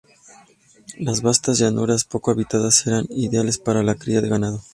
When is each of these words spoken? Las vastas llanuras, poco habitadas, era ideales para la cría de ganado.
Las 0.97 1.21
vastas 1.21 1.59
llanuras, 1.59 2.05
poco 2.05 2.31
habitadas, 2.31 2.87
era 2.87 3.03
ideales 3.11 3.59
para 3.59 3.83
la 3.83 3.93
cría 3.93 4.19
de 4.19 4.29
ganado. 4.29 4.63